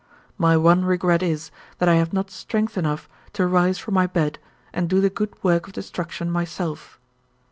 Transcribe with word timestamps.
My 0.35 0.57
one 0.57 0.83
regret 0.83 1.21
is, 1.21 1.51
that 1.77 1.87
I 1.87 1.93
have 1.93 2.11
not 2.11 2.31
strength 2.31 2.75
enough 2.75 3.07
to 3.33 3.45
rise 3.45 3.77
from 3.77 3.93
my 3.93 4.07
bed, 4.07 4.39
and 4.73 4.89
do 4.89 4.99
the 4.99 5.11
good 5.11 5.35
work 5.43 5.67
of 5.67 5.73
destruction 5.73 6.31
myself. 6.31 6.99